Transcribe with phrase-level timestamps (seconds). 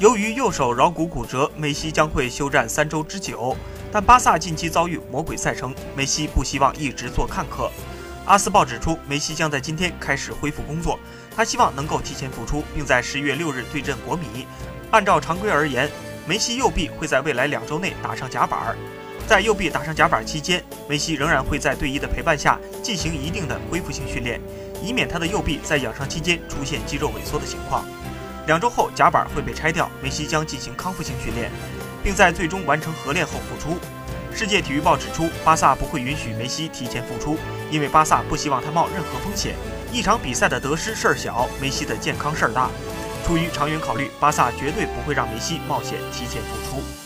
[0.00, 3.56] 由于右手桡骨骨折，梅西将会休战三周之久。
[3.92, 7.70] 但巴萨近期遭遇魔鬼赛程，梅西不希望一直做看客。
[8.24, 10.98] 阿斯报指出，梅西将在今天开始恢复工作，
[11.36, 14.48] 他希望能够提前复出，并在十一月六日对阵国米。
[14.90, 15.88] 按照常规而言，
[16.26, 18.76] 梅西右臂会在未来两周内打上夹板。
[19.28, 24.40] 在右臂打上夹板期间，梅西仍然会在队医的陪伴下进行一定的恢复性训练，
[24.82, 27.84] 以免他的右臂在养伤期间出现肌肉萎缩的情况。
[28.46, 31.50] 两周后，甲板会被拆掉，梅西将进行康复性训练，
[32.02, 33.78] 并在最终完成合练后复出。
[34.34, 37.38] 世界体育报指出，巴萨不会允许梅西提前复出，
[37.70, 39.54] 因为巴萨不希望他冒任何风险。
[39.92, 42.68] 一场比赛的得失事儿小，梅西的健康事儿大。
[43.24, 47.03] 出于长远考虑，巴萨绝对不会让梅西冒险提前复出。